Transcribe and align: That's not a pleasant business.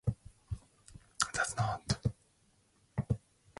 That's 1.31 1.55
not 1.55 1.77
a 1.79 1.93
pleasant 1.93 2.15
business. 2.97 3.19